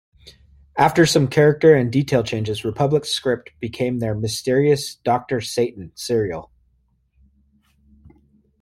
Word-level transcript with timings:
After 0.77 1.05
some 1.05 1.27
character 1.27 1.75
and 1.75 1.91
detail 1.91 2.23
changes, 2.23 2.65
Republic's 2.65 3.09
script 3.09 3.51
became 3.59 3.99
their 3.99 4.15
"Mysterious 4.15 4.95
Doctor 4.95 5.41
Satan" 5.41 5.91
serial. 5.93 6.49